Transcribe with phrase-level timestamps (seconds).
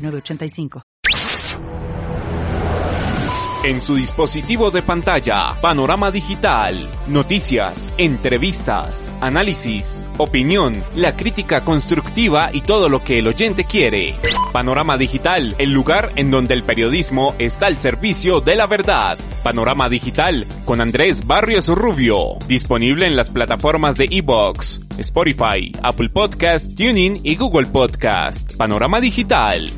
[0.00, 0.82] 906985.
[3.62, 12.62] En su dispositivo de pantalla, panorama digital, noticias, entrevistas, análisis, opinión, la crítica constructiva y
[12.62, 14.14] todo lo que el oyente quiere.
[14.50, 19.18] Panorama digital, el lugar en donde el periodismo está al servicio de la verdad.
[19.42, 26.74] Panorama digital con Andrés Barrios Rubio, disponible en las plataformas de Evox, Spotify, Apple Podcast,
[26.74, 28.56] Tuning y Google Podcast.
[28.56, 29.70] Panorama digital.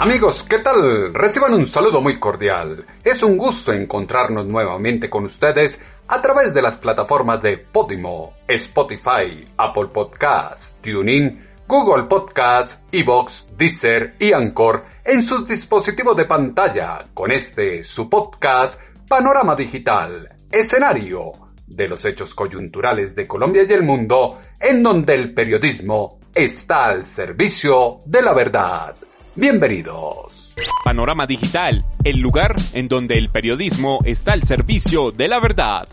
[0.00, 1.12] Amigos, ¿qué tal?
[1.12, 2.86] Reciban un saludo muy cordial.
[3.04, 9.44] Es un gusto encontrarnos nuevamente con ustedes a través de las plataformas de Podimo, Spotify,
[9.58, 17.30] Apple Podcasts, TuneIn, Google Podcasts, Evox, Deezer y Anchor en sus dispositivos de pantalla con
[17.30, 21.32] este su podcast Panorama Digital, escenario
[21.66, 27.04] de los hechos coyunturales de Colombia y el mundo en donde el periodismo está al
[27.04, 28.96] servicio de la verdad.
[29.40, 30.54] Bienvenidos.
[30.84, 35.88] Panorama Digital, el lugar en donde el periodismo está al servicio de la verdad.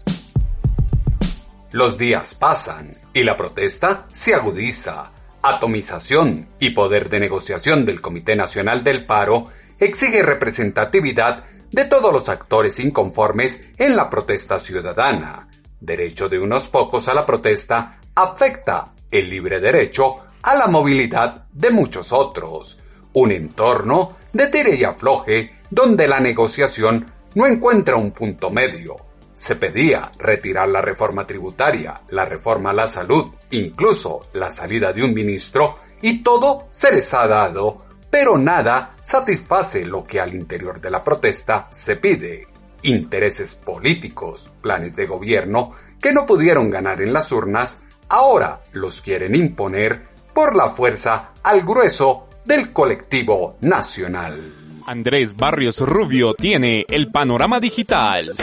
[1.71, 5.13] Los días pasan y la protesta se agudiza.
[5.41, 9.45] Atomización y poder de negociación del Comité Nacional del Paro
[9.79, 15.47] exige representatividad de todos los actores inconformes en la protesta ciudadana.
[15.79, 21.71] Derecho de unos pocos a la protesta afecta el libre derecho a la movilidad de
[21.71, 22.79] muchos otros
[23.13, 28.97] un entorno de tire y afloje donde la negociación no encuentra un punto medio.
[29.35, 35.03] Se pedía retirar la reforma tributaria, la reforma a la salud, incluso la salida de
[35.03, 40.81] un ministro, y todo se les ha dado, pero nada satisface lo que al interior
[40.81, 42.47] de la protesta se pide.
[42.83, 45.71] Intereses políticos, planes de gobierno
[46.01, 51.63] que no pudieron ganar en las urnas, ahora los quieren imponer por la fuerza al
[51.63, 54.53] grueso del colectivo nacional.
[54.85, 58.37] Andrés Barrios Rubio tiene el panorama digital.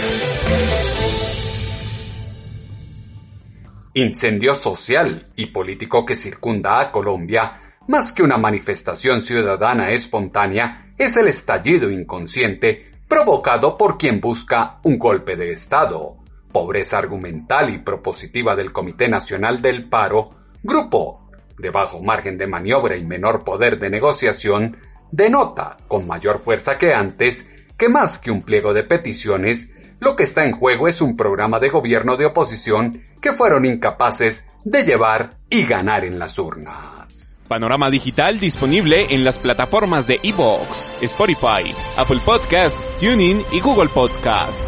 [3.94, 11.16] Incendio social y político que circunda a Colombia, más que una manifestación ciudadana espontánea, es
[11.16, 16.18] el estallido inconsciente provocado por quien busca un golpe de Estado.
[16.52, 21.23] Pobreza argumental y propositiva del Comité Nacional del Paro, grupo
[21.58, 24.76] de bajo margen de maniobra y menor poder de negociación,
[25.10, 29.70] denota, con mayor fuerza que antes, que más que un pliego de peticiones,
[30.00, 34.46] lo que está en juego es un programa de gobierno de oposición que fueron incapaces
[34.64, 37.40] de llevar y ganar en las urnas.
[37.48, 44.66] Panorama Digital disponible en las plataformas de Evox, Spotify, Apple Podcast, TuneIn y Google Podcast.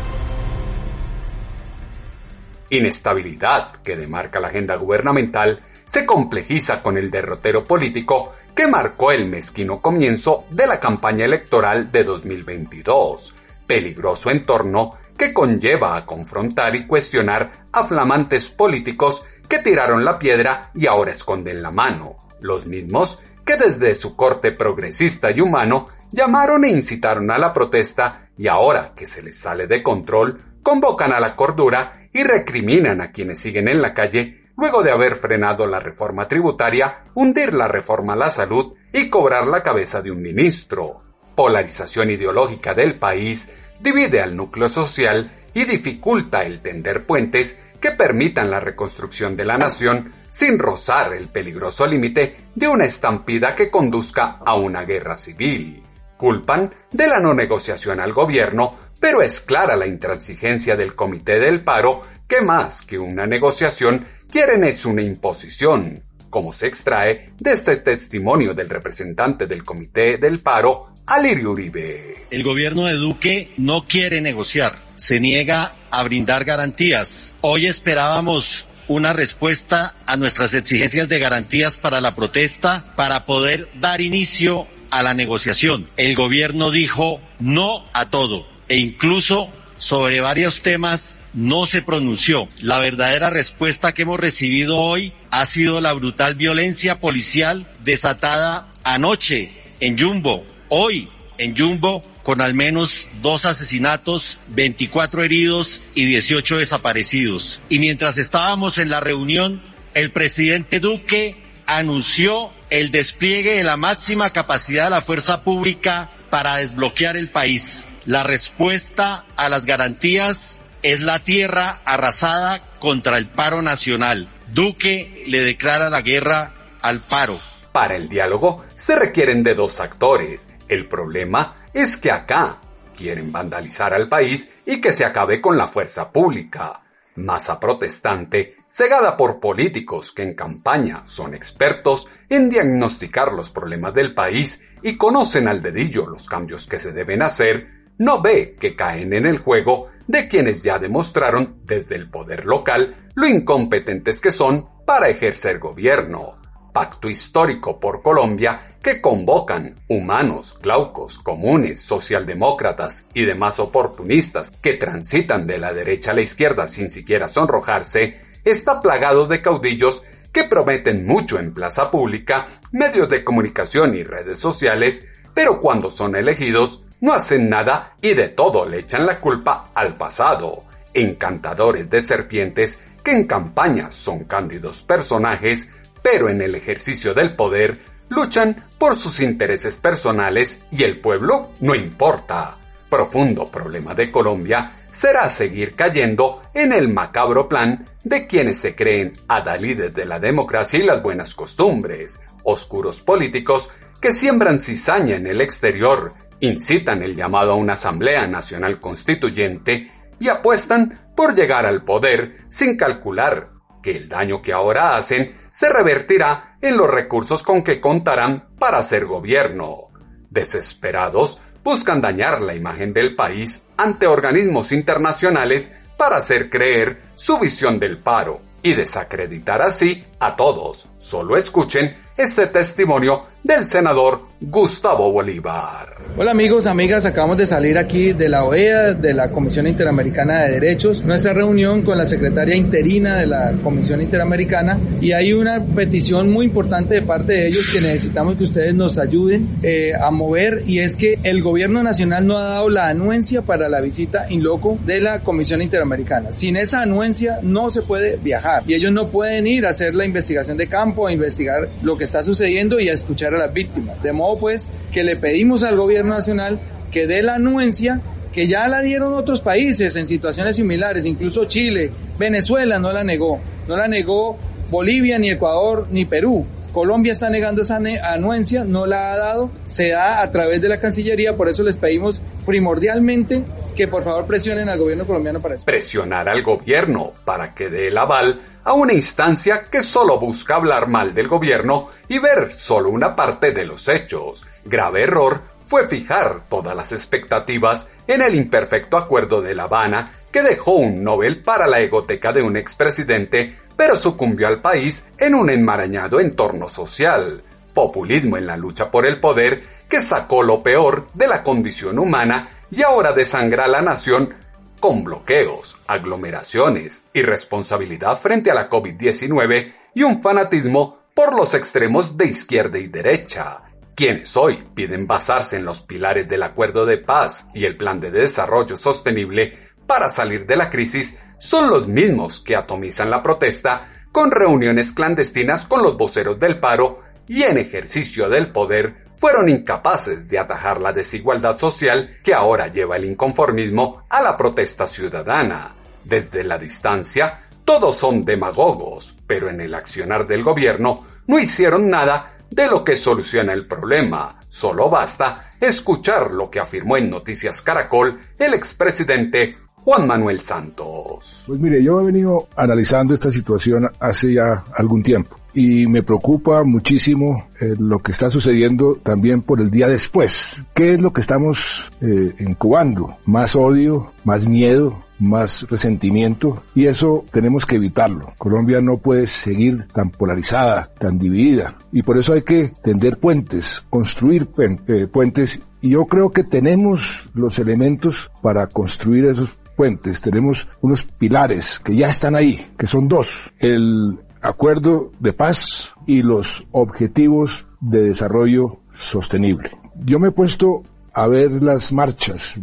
[2.68, 9.26] Inestabilidad que demarca la agenda gubernamental se complejiza con el derrotero político que marcó el
[9.26, 13.34] mezquino comienzo de la campaña electoral de 2022,
[13.66, 20.70] peligroso entorno que conlleva a confrontar y cuestionar a flamantes políticos que tiraron la piedra
[20.74, 26.64] y ahora esconden la mano, los mismos que desde su corte progresista y humano llamaron
[26.64, 31.20] e incitaron a la protesta y ahora que se les sale de control, convocan a
[31.20, 35.80] la cordura y recriminan a quienes siguen en la calle luego de haber frenado la
[35.80, 41.02] reforma tributaria, hundir la reforma a la salud y cobrar la cabeza de un ministro.
[41.34, 48.50] Polarización ideológica del país divide al núcleo social y dificulta el tender puentes que permitan
[48.50, 54.38] la reconstrucción de la nación sin rozar el peligroso límite de una estampida que conduzca
[54.44, 55.82] a una guerra civil.
[56.16, 61.62] Culpan de la no negociación al gobierno, pero es clara la intransigencia del Comité del
[61.62, 67.76] Paro que más que una negociación quieren es una imposición, como se extrae de este
[67.76, 72.26] testimonio del representante del Comité del Paro, Alirio Uribe.
[72.30, 77.34] El gobierno de Duque no quiere negociar, se niega a brindar garantías.
[77.40, 84.00] Hoy esperábamos una respuesta a nuestras exigencias de garantías para la protesta para poder dar
[84.00, 85.88] inicio a la negociación.
[85.96, 92.48] El gobierno dijo no a todo e incluso sobre varios temas no se pronunció.
[92.60, 99.52] La verdadera respuesta que hemos recibido hoy ha sido la brutal violencia policial desatada anoche
[99.78, 107.60] en Jumbo, hoy en Jumbo, con al menos dos asesinatos, 24 heridos y 18 desaparecidos.
[107.68, 109.62] Y mientras estábamos en la reunión,
[109.94, 111.36] el presidente Duque
[111.66, 117.84] anunció el despliegue de la máxima capacidad de la fuerza pública para desbloquear el país.
[118.06, 124.28] La respuesta a las garantías es la tierra arrasada contra el paro nacional.
[124.52, 127.38] Duque le declara la guerra al paro.
[127.72, 130.48] Para el diálogo se requieren de dos actores.
[130.68, 132.60] El problema es que acá
[132.96, 136.82] quieren vandalizar al país y que se acabe con la fuerza pública.
[137.16, 144.14] Masa protestante, cegada por políticos que en campaña son expertos en diagnosticar los problemas del
[144.14, 149.14] país y conocen al dedillo los cambios que se deben hacer, no ve que caen
[149.14, 154.68] en el juego de quienes ya demostraron desde el poder local lo incompetentes que son
[154.84, 156.36] para ejercer gobierno.
[156.72, 165.46] Pacto histórico por Colombia que convocan humanos, glaucos, comunes, socialdemócratas y demás oportunistas que transitan
[165.46, 171.04] de la derecha a la izquierda sin siquiera sonrojarse, está plagado de caudillos que prometen
[171.04, 177.12] mucho en plaza pública, medios de comunicación y redes sociales, pero cuando son elegidos no
[177.12, 180.64] hacen nada y de todo le echan la culpa al pasado.
[180.94, 185.68] Encantadores de serpientes que en campaña son cándidos personajes,
[186.02, 187.78] pero en el ejercicio del poder
[188.08, 192.56] luchan por sus intereses personales y el pueblo no importa.
[192.88, 199.20] Profundo problema de Colombia será seguir cayendo en el macabro plan de quienes se creen
[199.28, 203.68] adalides de la democracia y las buenas costumbres, oscuros políticos
[204.00, 210.28] que siembran cizaña en el exterior incitan el llamado a una Asamblea Nacional Constituyente y
[210.28, 213.50] apuestan por llegar al poder sin calcular
[213.82, 218.78] que el daño que ahora hacen se revertirá en los recursos con que contarán para
[218.78, 219.90] hacer gobierno.
[220.30, 227.78] Desesperados, buscan dañar la imagen del país ante organismos internacionales para hacer creer su visión
[227.78, 230.88] del paro y desacreditar así a todos.
[230.98, 235.96] Solo escuchen este testimonio del senador Gustavo Bolívar.
[236.18, 240.52] Hola amigos, amigas, acabamos de salir aquí de la OEA, de la Comisión Interamericana de
[240.52, 246.30] Derechos, nuestra reunión con la secretaria interina de la Comisión Interamericana y hay una petición
[246.30, 250.62] muy importante de parte de ellos que necesitamos que ustedes nos ayuden eh, a mover
[250.66, 254.42] y es que el gobierno nacional no ha dado la anuencia para la visita in
[254.42, 256.32] loco de la Comisión Interamericana.
[256.32, 260.06] Sin esa anuencia no se puede viajar y ellos no pueden ir a hacer la
[260.06, 264.02] investigación de campo, a investigar lo que está sucediendo y a escuchar a las víctimas.
[264.02, 266.58] De modo pues que le pedimos al gobierno nacional
[266.90, 268.00] que dé la anuencia
[268.32, 273.40] que ya la dieron otros países en situaciones similares, incluso Chile, Venezuela no la negó,
[273.66, 274.36] no la negó
[274.70, 276.44] Bolivia, ni Ecuador, ni Perú.
[276.76, 280.78] Colombia está negando esa anuencia, no la ha dado, se da a través de la
[280.78, 285.64] Cancillería, por eso les pedimos primordialmente que por favor presionen al gobierno colombiano para eso.
[285.64, 290.86] Presionar al gobierno para que dé el aval a una instancia que solo busca hablar
[290.86, 294.44] mal del gobierno y ver solo una parte de los hechos.
[294.66, 300.42] Grave error fue fijar todas las expectativas en el imperfecto acuerdo de La Habana que
[300.42, 305.50] dejó un Nobel para la egoteca de un expresidente pero sucumbió al país en un
[305.50, 307.42] enmarañado entorno social,
[307.74, 312.48] populismo en la lucha por el poder que sacó lo peor de la condición humana
[312.70, 314.34] y ahora desangra a la nación
[314.80, 322.26] con bloqueos, aglomeraciones, irresponsabilidad frente a la COVID-19 y un fanatismo por los extremos de
[322.26, 323.62] izquierda y derecha,
[323.94, 328.10] quienes hoy piden basarse en los pilares del acuerdo de paz y el plan de
[328.10, 334.30] desarrollo sostenible para salir de la crisis son los mismos que atomizan la protesta con
[334.30, 340.38] reuniones clandestinas con los voceros del paro y en ejercicio del poder fueron incapaces de
[340.38, 345.74] atajar la desigualdad social que ahora lleva el inconformismo a la protesta ciudadana.
[346.04, 352.36] Desde la distancia, todos son demagogos, pero en el accionar del gobierno no hicieron nada
[352.50, 354.40] de lo que soluciona el problema.
[354.48, 361.44] Solo basta escuchar lo que afirmó en Noticias Caracol el expresidente Juan Manuel Santos.
[361.46, 366.64] Pues mire, yo he venido analizando esta situación hace ya algún tiempo y me preocupa
[366.64, 370.62] muchísimo eh, lo que está sucediendo también por el día después.
[370.74, 373.16] ¿Qué es lo que estamos eh, incubando?
[373.24, 378.34] Más odio, más miedo, más resentimiento y eso tenemos que evitarlo.
[378.36, 383.82] Colombia no puede seguir tan polarizada, tan dividida y por eso hay que tender puentes,
[383.88, 390.68] construir eh, puentes y yo creo que tenemos los elementos para construir esos puentes, tenemos
[390.82, 393.52] unos pilares que ya están ahí, que son dos.
[393.58, 399.70] El acuerdo de paz y los objetivos de desarrollo sostenible.
[400.04, 402.60] Yo me he puesto a ver las marchas,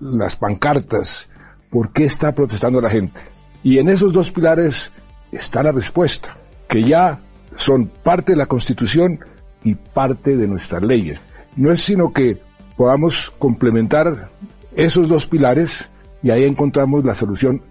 [0.00, 1.28] las pancartas,
[1.70, 3.20] por qué está protestando la gente.
[3.62, 4.92] Y en esos dos pilares
[5.32, 6.36] está la respuesta,
[6.68, 7.20] que ya
[7.56, 9.20] son parte de la Constitución
[9.64, 11.20] y parte de nuestras leyes.
[11.56, 12.40] No es sino que
[12.76, 14.30] podamos complementar
[14.74, 15.88] esos dos pilares
[16.22, 17.62] y ahí encontramos la solución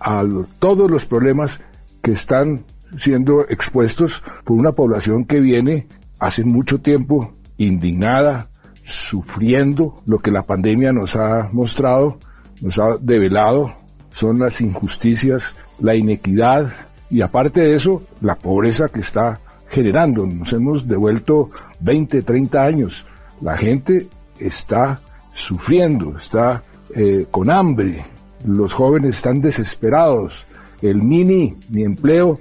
[0.00, 0.24] a
[0.58, 1.60] todos los problemas
[2.02, 2.64] que están
[2.98, 5.86] siendo expuestos por una población que viene
[6.18, 8.48] hace mucho tiempo indignada,
[8.84, 12.18] sufriendo lo que la pandemia nos ha mostrado,
[12.60, 13.74] nos ha develado,
[14.10, 16.72] son las injusticias, la inequidad
[17.10, 20.26] y aparte de eso, la pobreza que está generando.
[20.26, 23.04] Nos hemos devuelto 20, 30 años.
[23.40, 24.08] La gente
[24.38, 25.00] está
[25.32, 26.62] sufriendo, está
[26.94, 28.04] eh, con hambre,
[28.46, 30.44] los jóvenes están desesperados,
[30.82, 32.38] el mini, ni empleo,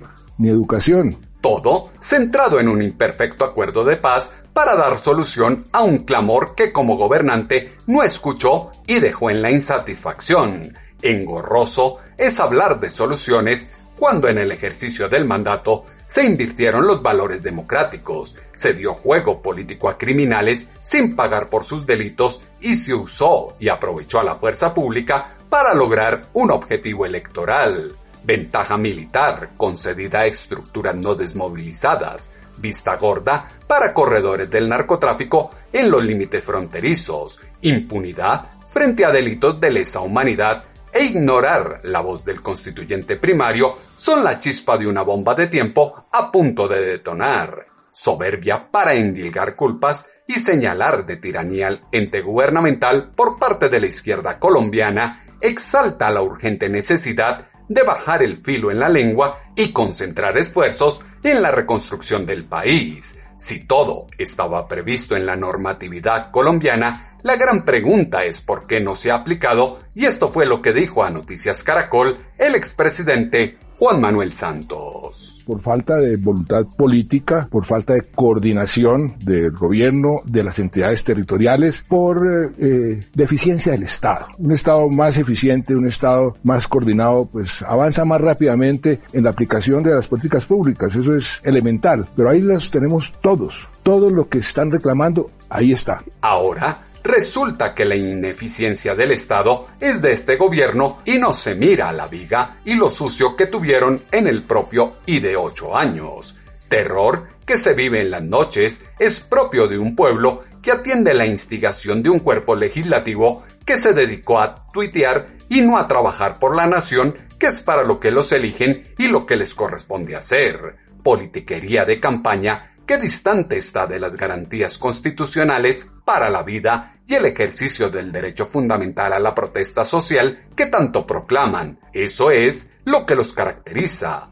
[0.50, 1.18] educación.
[1.42, 6.72] Todo centrado en un imperfecto acuerdo de paz para dar solución a un clamor que
[6.72, 10.78] como gobernante no escuchó y dejó en la insatisfacción.
[11.02, 17.42] Engorroso es hablar de soluciones cuando en el ejercicio del mandato se invirtieron los valores
[17.42, 23.56] democráticos, se dio juego político a criminales sin pagar por sus delitos y se usó
[23.60, 30.26] y aprovechó a la fuerza pública para lograr un objetivo electoral ventaja militar concedida a
[30.26, 39.06] estructuras no desmovilizadas, vista gorda para corredores del narcotráfico en los límites fronterizos, impunidad frente
[39.06, 44.78] a delitos de lesa humanidad e ignorar la voz del constituyente primario son la chispa
[44.78, 47.68] de una bomba de tiempo a punto de detonar.
[47.92, 53.88] Soberbia para endilgar culpas y señalar de tiranía al ente gubernamental por parte de la
[53.88, 60.38] izquierda colombiana exalta la urgente necesidad de bajar el filo en la lengua y concentrar
[60.38, 63.16] esfuerzos en la reconstrucción del país.
[63.38, 68.96] Si todo estaba previsto en la normatividad colombiana, la gran pregunta es por qué no
[68.96, 74.00] se ha aplicado y esto fue lo que dijo a Noticias Caracol el expresidente Juan
[74.00, 75.44] Manuel Santos.
[75.46, 81.84] Por falta de voluntad política, por falta de coordinación del gobierno, de las entidades territoriales,
[81.86, 84.28] por eh, eh, deficiencia del Estado.
[84.38, 89.84] Un Estado más eficiente, un Estado más coordinado, pues avanza más rápidamente en la aplicación
[89.84, 90.96] de las políticas públicas.
[90.96, 92.08] Eso es elemental.
[92.16, 93.68] Pero ahí las tenemos todos.
[93.84, 96.02] Todo lo que están reclamando, ahí está.
[96.22, 101.90] Ahora, Resulta que la ineficiencia del Estado es de este gobierno y no se mira
[101.90, 106.38] a la viga y lo sucio que tuvieron en el propio y de ocho años.
[106.70, 111.26] Terror que se vive en las noches es propio de un pueblo que atiende la
[111.26, 116.56] instigación de un cuerpo legislativo que se dedicó a tuitear y no a trabajar por
[116.56, 120.78] la nación, que es para lo que los eligen y lo que les corresponde hacer.
[121.04, 127.26] Politiquería de campaña que distante está de las garantías constitucionales para la vida y el
[127.26, 131.80] ejercicio del derecho fundamental a la protesta social que tanto proclaman.
[131.94, 134.30] Eso es lo que los caracteriza.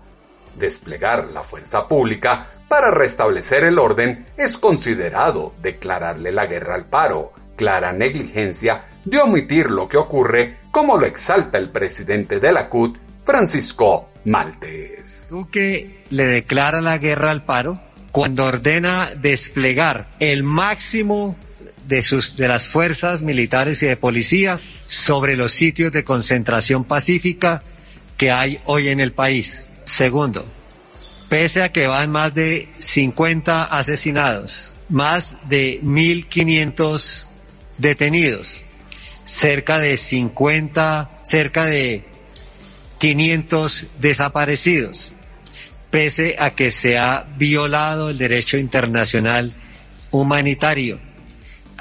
[0.56, 7.34] Desplegar la fuerza pública para restablecer el orden es considerado declararle la guerra al paro,
[7.56, 12.98] clara negligencia de omitir lo que ocurre como lo exalta el presidente de la CUT,
[13.26, 15.28] Francisco Maltes.
[15.30, 21.36] Duque le declara la guerra al paro cuando ordena desplegar el máximo
[21.92, 27.64] de, sus, de las fuerzas militares y de policía sobre los sitios de concentración pacífica
[28.16, 29.66] que hay hoy en el país.
[29.84, 30.46] Segundo,
[31.28, 37.26] pese a que van más de 50 asesinados, más de 1.500
[37.78, 38.64] detenidos,
[39.26, 42.06] cerca de 50, cerca de
[43.00, 45.12] 500 desaparecidos,
[45.90, 49.56] pese a que se ha violado el derecho internacional
[50.10, 51.11] humanitario,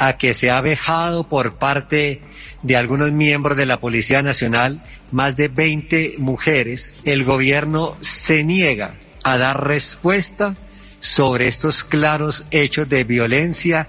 [0.01, 2.23] a que se ha vejado por parte
[2.63, 8.95] de algunos miembros de la Policía Nacional más de 20 mujeres, el gobierno se niega
[9.23, 10.57] a dar respuesta
[11.01, 13.89] sobre estos claros hechos de violencia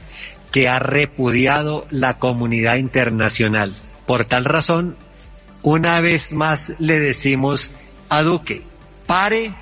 [0.51, 3.77] que ha repudiado la comunidad internacional.
[4.05, 4.97] Por tal razón,
[5.61, 7.71] una vez más le decimos
[8.09, 8.63] a Duque,
[9.07, 9.55] pare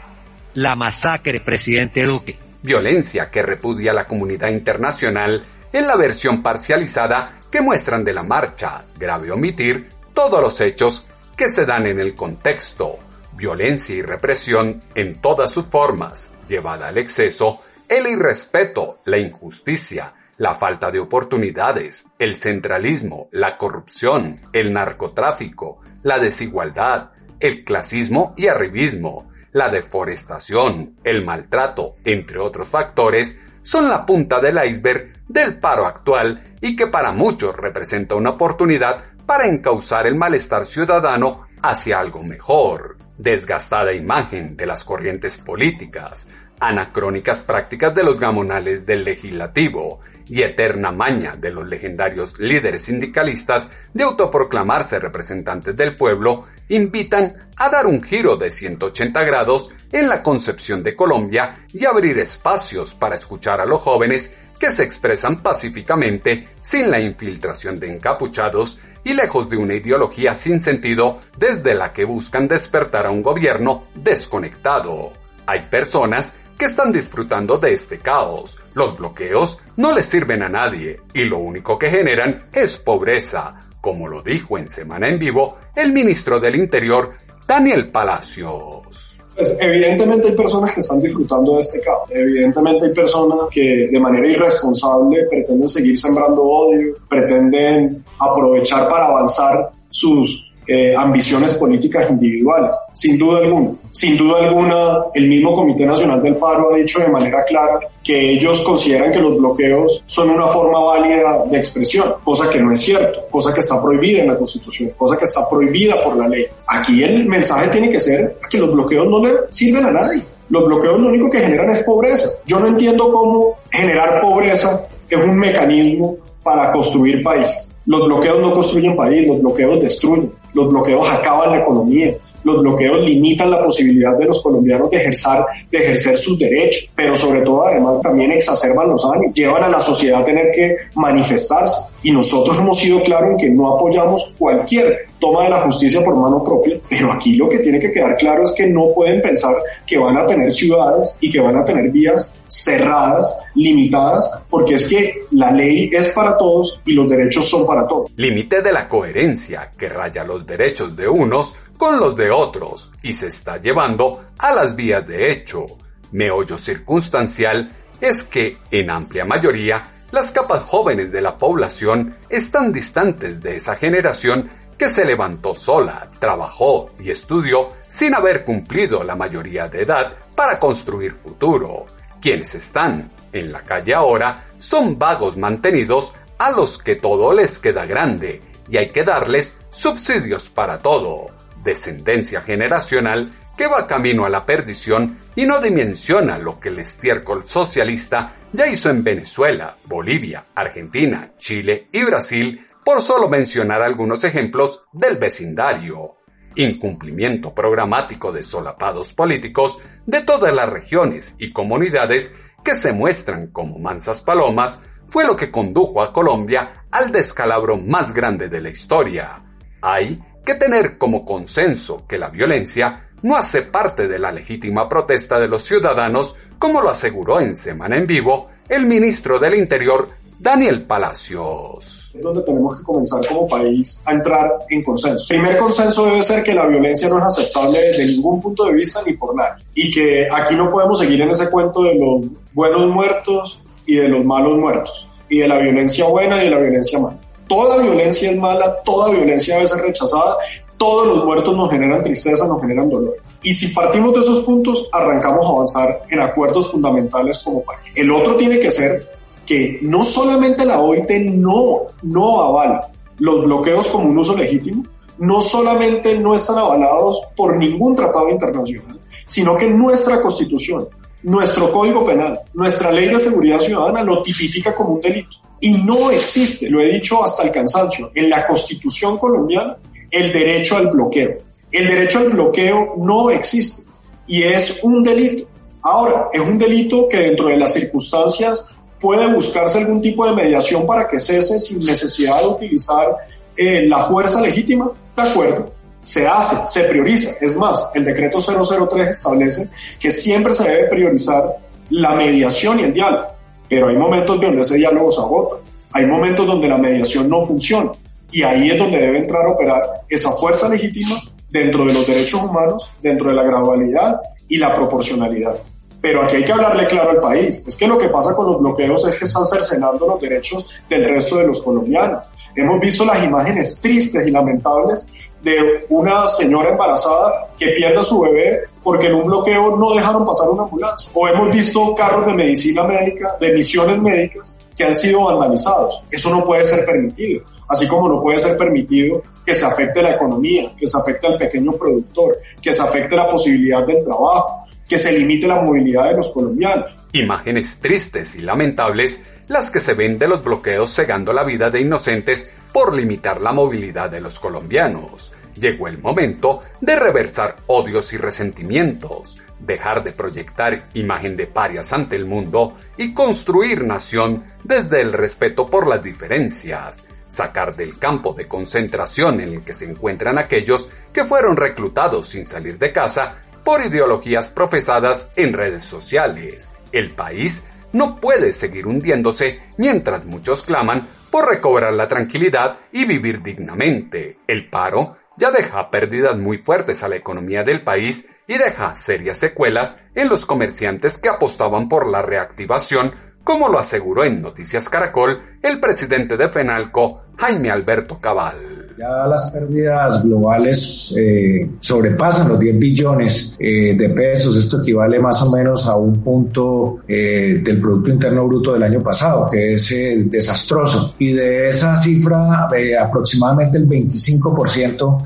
[0.55, 2.39] la masacre, presidente Duque.
[2.63, 8.85] Violencia que repudia la comunidad internacional en la versión parcializada que muestran de la marcha,
[8.97, 12.97] grave omitir, todos los hechos que se dan en el contexto,
[13.33, 20.55] violencia y represión en todas sus formas, llevada al exceso, el irrespeto, la injusticia, la
[20.55, 29.29] falta de oportunidades, el centralismo, la corrupción, el narcotráfico, la desigualdad, el clasismo y arribismo,
[29.51, 36.57] la deforestación, el maltrato, entre otros factores, son la punta del iceberg del paro actual
[36.59, 42.97] y que para muchos representa una oportunidad para encauzar el malestar ciudadano hacia algo mejor.
[43.17, 46.27] Desgastada imagen de las corrientes políticas,
[46.59, 53.69] anacrónicas prácticas de los gamonales del legislativo y eterna maña de los legendarios líderes sindicalistas
[53.93, 60.21] de autoproclamarse representantes del pueblo, invitan a dar un giro de 180 grados en la
[60.21, 66.49] concepción de Colombia y abrir espacios para escuchar a los jóvenes que se expresan pacíficamente
[66.61, 72.03] sin la infiltración de encapuchados y lejos de una ideología sin sentido desde la que
[72.03, 75.13] buscan despertar a un gobierno desconectado.
[75.45, 78.59] Hay personas que están disfrutando de este caos.
[78.73, 84.09] Los bloqueos no les sirven a nadie y lo único que generan es pobreza, como
[84.09, 87.11] lo dijo en Semana en Vivo el ministro del Interior,
[87.47, 89.08] Daniel Palacios.
[89.39, 92.09] Pues evidentemente hay personas que están disfrutando de este caos.
[92.11, 99.71] Evidentemente hay personas que de manera irresponsable pretenden seguir sembrando odio, pretenden aprovechar para avanzar
[99.89, 103.71] sus eh, ambiciones políticas individuales, sin duda alguna.
[103.89, 108.33] Sin duda alguna, el mismo Comité Nacional del Paro ha dicho de manera clara que
[108.33, 112.81] ellos consideran que los bloqueos son una forma válida de expresión, cosa que no es
[112.81, 116.45] cierto, cosa que está prohibida en la Constitución, cosa que está prohibida por la ley.
[116.67, 120.23] Aquí el mensaje tiene que ser que los bloqueos no le sirven a nadie.
[120.49, 122.29] Los bloqueos lo único que generan es pobreza.
[122.45, 127.67] Yo no entiendo cómo generar pobreza es un mecanismo para construir país.
[127.85, 133.01] Los bloqueos no construyen país, los bloqueos destruyen, los bloqueos acaban la economía, los bloqueos
[133.01, 138.31] limitan la posibilidad de los colombianos de ejercer, sus derechos, pero sobre todo además también
[138.31, 141.89] exacerban los ánimos, llevan a la sociedad a tener que manifestarse.
[142.03, 146.15] Y nosotros hemos sido claros en que no apoyamos cualquier toma de la justicia por
[146.15, 149.55] mano propia, pero aquí lo que tiene que quedar claro es que no pueden pensar
[149.85, 152.31] que van a tener ciudades y que van a tener vías
[152.63, 157.87] cerradas, limitadas, porque es que la ley es para todos y los derechos son para
[157.87, 158.11] todos.
[158.15, 163.13] Límite de la coherencia que raya los derechos de unos con los de otros y
[163.13, 165.65] se está llevando a las vías de hecho.
[166.11, 173.41] Meollo circunstancial es que, en amplia mayoría, las capas jóvenes de la población están distantes
[173.41, 179.67] de esa generación que se levantó sola, trabajó y estudió sin haber cumplido la mayoría
[179.67, 181.85] de edad para construir futuro.
[182.21, 187.85] Quienes están en la calle ahora son vagos mantenidos a los que todo les queda
[187.85, 191.27] grande y hay que darles subsidios para todo.
[191.63, 197.43] Descendencia generacional que va camino a la perdición y no dimensiona lo que el estiércol
[197.45, 204.79] socialista ya hizo en Venezuela, Bolivia, Argentina, Chile y Brasil, por solo mencionar algunos ejemplos
[204.93, 206.18] del vecindario.
[206.59, 213.79] Incumplimiento programático de solapados políticos de todas las regiones y comunidades que se muestran como
[213.79, 219.41] mansas palomas fue lo que condujo a Colombia al descalabro más grande de la historia.
[219.81, 225.39] Hay que tener como consenso que la violencia no hace parte de la legítima protesta
[225.39, 230.85] de los ciudadanos, como lo aseguró en Semana en Vivo el ministro del Interior, Daniel
[230.85, 232.11] Palacios.
[232.15, 235.25] Es donde tenemos que comenzar como país a entrar en consenso.
[235.33, 238.73] El primer consenso debe ser que la violencia no es aceptable desde ningún punto de
[238.73, 239.65] vista ni por nadie.
[239.75, 244.07] Y que aquí no podemos seguir en ese cuento de los buenos muertos y de
[244.07, 245.07] los malos muertos.
[245.27, 247.17] Y de la violencia buena y de la violencia mala.
[247.47, 250.37] Toda violencia es mala, toda violencia debe ser rechazada
[250.79, 253.17] todos los muertos nos generan tristeza, nos generan dolor.
[253.43, 257.91] Y si partimos de esos puntos, arrancamos a avanzar en acuerdos fundamentales como país.
[257.95, 259.18] El otro tiene que ser
[259.49, 264.83] que no solamente la OIT no, no avala los bloqueos como un uso legítimo,
[265.17, 270.87] no solamente no están avalados por ningún tratado internacional, sino que nuestra constitución,
[271.23, 275.37] nuestro código penal, nuestra ley de seguridad ciudadana lo tipifica como un delito.
[275.59, 279.77] Y no existe, lo he dicho hasta el cansancio, en la constitución colombiana
[280.11, 281.39] el derecho al bloqueo.
[281.71, 283.89] El derecho al bloqueo no existe
[284.27, 285.47] y es un delito.
[285.81, 288.67] Ahora, es un delito que dentro de las circunstancias
[288.99, 293.15] puede buscarse algún tipo de mediación para que cese sin necesidad de utilizar
[293.55, 295.71] eh, la fuerza legítima, de acuerdo.
[296.01, 297.31] se hace, se prioriza.
[297.41, 301.57] Es más, el decreto 003 establece que siempre se debe priorizar
[301.89, 303.27] la mediación y el diálogo,
[303.67, 305.57] pero hay momentos donde ese diálogo se agota,
[305.91, 307.91] hay momentos donde la mediación no funciona
[308.31, 312.41] y ahí es donde debe entrar a operar esa fuerza legítima dentro de los derechos
[312.43, 315.55] humanos, dentro de la gradualidad y la proporcionalidad.
[316.01, 317.63] Pero aquí hay que hablarle claro al país.
[317.67, 321.03] Es que lo que pasa con los bloqueos es que están cercenando los derechos del
[321.03, 322.25] resto de los colombianos.
[322.55, 325.07] Hemos visto las imágenes tristes y lamentables
[325.41, 330.25] de una señora embarazada que pierde a su bebé porque en un bloqueo no dejaron
[330.25, 331.11] pasar una ambulancia.
[331.13, 336.01] O hemos visto carros de medicina médica, de misiones médicas, que han sido vandalizados.
[336.09, 337.43] Eso no puede ser permitido.
[337.67, 341.37] Así como no puede ser permitido que se afecte la economía, que se afecte al
[341.37, 344.58] pequeño productor, que se afecte la posibilidad del trabajo,
[344.89, 346.91] que se limite la movilidad de los colombianos.
[347.13, 351.81] Imágenes tristes y lamentables las que se ven de los bloqueos cegando la vida de
[351.81, 355.31] inocentes por limitar la movilidad de los colombianos.
[355.55, 362.15] Llegó el momento de reversar odios y resentimientos, dejar de proyectar imagen de parias ante
[362.15, 366.97] el mundo y construir nación desde el respeto por las diferencias,
[367.27, 372.47] sacar del campo de concentración en el que se encuentran aquellos que fueron reclutados sin
[372.47, 376.69] salir de casa por ideologías profesadas en redes sociales.
[376.91, 383.41] El país no puede seguir hundiéndose mientras muchos claman por recobrar la tranquilidad y vivir
[383.41, 384.39] dignamente.
[384.47, 389.37] El paro ya deja pérdidas muy fuertes a la economía del país y deja serias
[389.37, 395.57] secuelas en los comerciantes que apostaban por la reactivación, como lo aseguró en Noticias Caracol
[395.61, 398.88] el presidente de FENALCO, Jaime Alberto Cabal.
[398.99, 404.57] Ya las pérdidas globales eh, sobrepasan los 10 billones eh, de pesos.
[404.57, 409.01] Esto equivale más o menos a un punto eh, del Producto Interno Bruto del año
[409.01, 411.15] pasado, que es desastroso.
[411.17, 415.23] Y de esa cifra, aproximadamente el 25%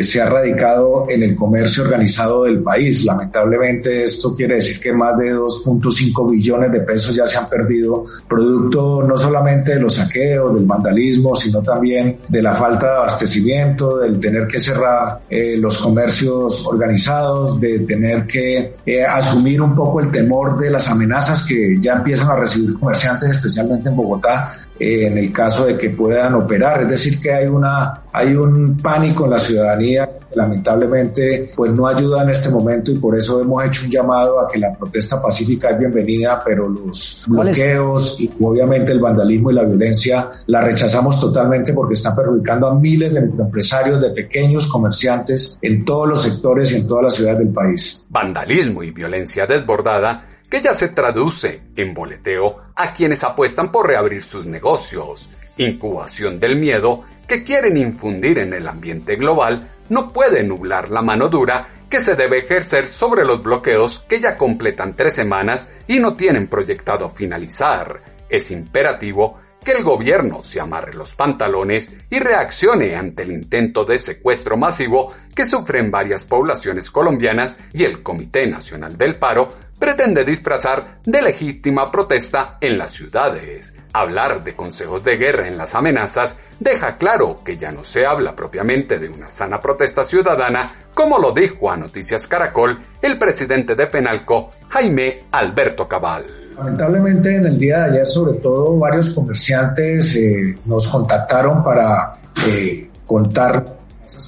[0.00, 3.04] se ha radicado en el comercio organizado del país.
[3.04, 8.04] Lamentablemente, esto quiere decir que más de 2.5 billones de pesos ya se han perdido,
[8.28, 13.98] producto no solamente de los saqueos, del vandalismo, sino también de la falta de abastecimiento,
[13.98, 20.00] del tener que cerrar eh, los comercios organizados, de tener que eh, asumir un poco
[20.00, 25.08] el temor de las amenazas que ya empiezan a recibir comerciantes, especialmente en Bogotá, eh,
[25.08, 26.80] en el caso de que puedan operar.
[26.80, 31.86] Es decir, que hay, una, hay un pánico en la ciudadanía que lamentablemente pues no
[31.86, 35.20] ayuda en este momento y por eso hemos hecho un llamado a que la protesta
[35.20, 41.20] pacífica es bienvenida, pero los bloqueos y obviamente el vandalismo y la violencia la rechazamos
[41.20, 46.72] totalmente porque están perjudicando a miles de microempresarios, de pequeños comerciantes en todos los sectores
[46.72, 48.06] y en todas las ciudades del país.
[48.08, 54.22] Vandalismo y violencia desbordada que ya se traduce en boleteo a quienes apuestan por reabrir
[54.22, 60.90] sus negocios, incubación del miedo que quieren infundir en el ambiente global no puede nublar
[60.90, 65.68] la mano dura que se debe ejercer sobre los bloqueos que ya completan tres semanas
[65.86, 68.02] y no tienen proyectado finalizar.
[68.28, 73.98] Es imperativo que el gobierno se amarre los pantalones y reaccione ante el intento de
[73.98, 81.00] secuestro masivo que sufren varias poblaciones colombianas y el Comité Nacional del Paro pretende disfrazar
[81.04, 83.74] de legítima protesta en las ciudades.
[83.92, 88.36] Hablar de consejos de guerra en las amenazas deja claro que ya no se habla
[88.36, 93.88] propiamente de una sana protesta ciudadana, como lo dijo a Noticias Caracol el presidente de
[93.88, 96.39] FENALCO, Jaime Alberto Cabal.
[96.60, 102.12] Lamentablemente en el día de ayer sobre todo varios comerciantes eh, nos contactaron para
[102.46, 103.78] eh, contar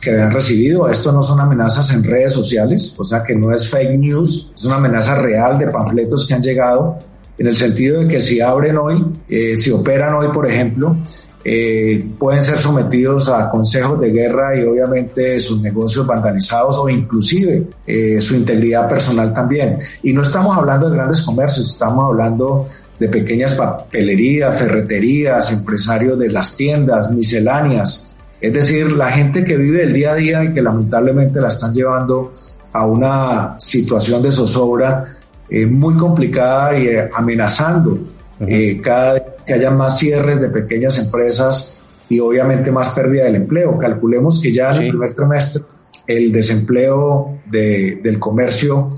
[0.00, 0.88] que habían recibido.
[0.88, 4.64] Esto no son amenazas en redes sociales, o sea que no es fake news, es
[4.64, 6.98] una amenaza real de panfletos que han llegado,
[7.36, 10.96] en el sentido de que si abren hoy, eh, si operan hoy, por ejemplo,
[11.44, 17.64] eh, pueden ser sometidos a consejos de guerra y obviamente sus negocios vandalizados o inclusive
[17.86, 19.78] eh, su integridad personal también.
[20.02, 26.28] Y no estamos hablando de grandes comercios, estamos hablando de pequeñas papelerías, ferreterías, empresarios de
[26.28, 30.60] las tiendas, misceláneas, es decir, la gente que vive el día a día y que
[30.60, 32.32] lamentablemente la están llevando
[32.72, 35.16] a una situación de zozobra
[35.48, 37.98] eh, muy complicada y eh, amenazando
[38.40, 43.78] eh, cada que haya más cierres de pequeñas empresas y obviamente más pérdida del empleo.
[43.78, 45.62] Calculemos que ya en el primer trimestre
[46.06, 48.90] el desempleo del comercio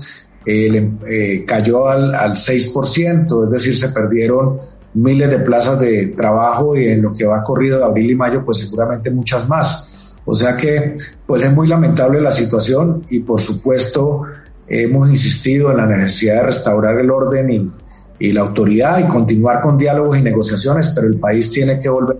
[1.45, 4.59] cayó al, al 6%, es decir, se perdieron
[4.95, 8.43] miles de plazas de trabajo y en lo que va corrido de abril y mayo,
[8.43, 9.93] pues seguramente muchas más.
[10.25, 14.23] O sea que, pues es muy lamentable la situación y por supuesto
[14.67, 17.71] hemos insistido en la necesidad de restaurar el orden y,
[18.19, 22.17] y la autoridad y continuar con diálogos y negociaciones, pero el país tiene que volver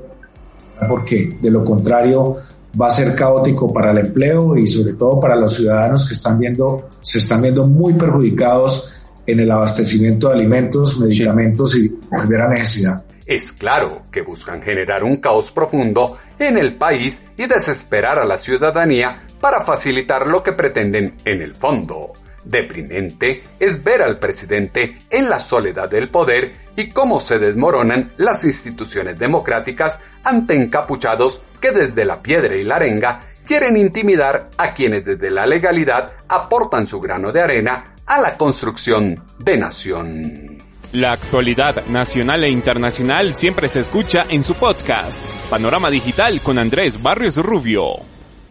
[0.88, 2.36] porque de lo contrario
[2.80, 6.38] va a ser caótico para el empleo y sobre todo para los ciudadanos que están
[6.38, 8.92] viendo, se están viendo muy perjudicados
[9.26, 13.04] en el abastecimiento de alimentos, medicamentos y primera necesidad.
[13.26, 18.38] Es claro que buscan generar un caos profundo en el país y desesperar a la
[18.38, 22.14] ciudadanía para facilitar lo que pretenden en el fondo.
[22.46, 28.44] Deprimente es ver al presidente en la soledad del poder y cómo se desmoronan las
[28.46, 35.06] instituciones democráticas ante encapuchados que desde la piedra y la arenga quieren intimidar a quienes
[35.06, 40.64] desde la legalidad aportan su grano de arena a la construcción de nación.
[40.92, 47.02] La actualidad nacional e internacional siempre se escucha en su podcast, Panorama Digital con Andrés
[47.02, 47.98] Barrios Rubio.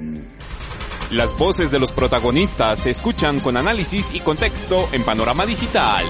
[1.12, 6.06] Las voces de los protagonistas se escuchan con análisis y contexto en Panorama Digital.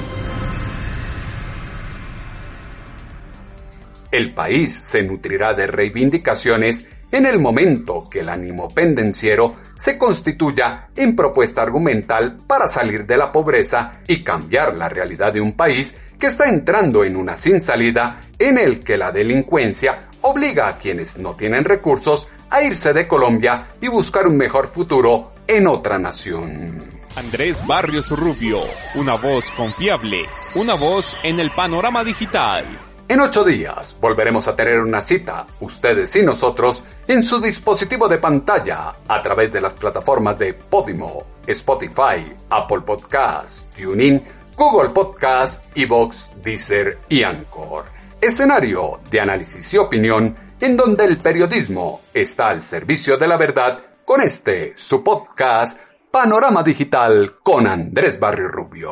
[4.12, 10.90] El país se nutrirá de reivindicaciones en el momento que el ánimo pendenciero se constituya
[10.96, 15.96] en propuesta argumental para salir de la pobreza y cambiar la realidad de un país
[16.20, 21.18] que está entrando en una sin salida en el que la delincuencia obliga a quienes
[21.18, 26.98] no tienen recursos a irse de Colombia y buscar un mejor futuro en otra nación.
[27.16, 28.62] Andrés Barrios Rubio,
[28.96, 30.20] una voz confiable,
[30.56, 32.66] una voz en el panorama digital.
[33.10, 38.18] En ocho días volveremos a tener una cita, ustedes y nosotros, en su dispositivo de
[38.18, 44.22] pantalla a través de las plataformas de Podimo, Spotify, Apple Podcasts, TuneIn,
[44.58, 47.86] Google Podcasts, Evox, Deezer y Anchor.
[48.20, 53.80] Escenario de análisis y opinión en donde el periodismo está al servicio de la verdad
[54.04, 55.80] con este, su podcast,
[56.12, 58.92] Panorama Digital con Andrés Barrio Rubio.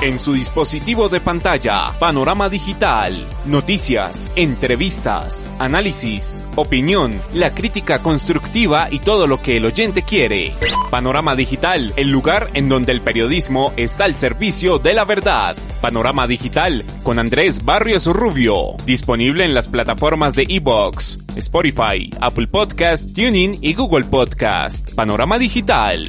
[0.00, 9.00] En su dispositivo de pantalla, panorama digital, noticias, entrevistas, análisis, opinión, la crítica constructiva y
[9.00, 10.54] todo lo que el oyente quiere.
[10.92, 15.56] Panorama digital, el lugar en donde el periodismo está al servicio de la verdad.
[15.80, 23.12] Panorama digital con Andrés Barrios Rubio, disponible en las plataformas de Evox, Spotify, Apple Podcast,
[23.12, 24.94] TuneIn y Google Podcast.
[24.94, 26.08] Panorama digital.